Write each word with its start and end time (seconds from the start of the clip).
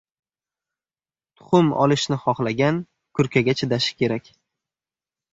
•Tuxum 1.41 1.67
olishni 1.83 2.17
xohlagan 2.23 2.79
kurkaga 3.19 3.55
chidashi 3.61 3.93
kerak. 3.99 4.33